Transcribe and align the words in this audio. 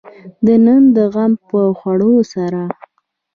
د 0.45 0.47
نن 0.65 0.83
د 0.95 0.97
غم 1.13 1.31
په 1.47 1.59
خوړلو 1.79 2.11
سره. 2.33 2.61